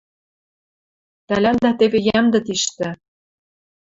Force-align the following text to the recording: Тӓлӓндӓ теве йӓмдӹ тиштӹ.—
Тӓлӓндӓ 1.27 1.71
теве 1.79 1.99
йӓмдӹ 2.07 2.39
тиштӹ.— 2.45 2.89